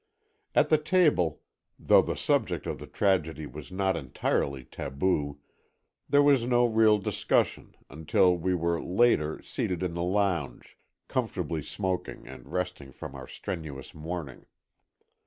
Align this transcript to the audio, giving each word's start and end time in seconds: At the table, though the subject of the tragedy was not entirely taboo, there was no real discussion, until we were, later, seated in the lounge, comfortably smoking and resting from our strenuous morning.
At 0.55 0.69
the 0.69 0.79
table, 0.79 1.41
though 1.77 2.01
the 2.01 2.17
subject 2.17 2.65
of 2.65 2.79
the 2.79 2.87
tragedy 2.87 3.45
was 3.45 3.71
not 3.71 3.95
entirely 3.95 4.63
taboo, 4.65 5.37
there 6.09 6.23
was 6.23 6.43
no 6.43 6.65
real 6.65 6.97
discussion, 6.97 7.75
until 7.87 8.35
we 8.35 8.55
were, 8.55 8.81
later, 8.81 9.43
seated 9.43 9.83
in 9.83 9.93
the 9.93 10.01
lounge, 10.01 10.75
comfortably 11.07 11.61
smoking 11.61 12.27
and 12.27 12.51
resting 12.51 12.91
from 12.91 13.13
our 13.13 13.27
strenuous 13.27 13.93
morning. 13.93 14.47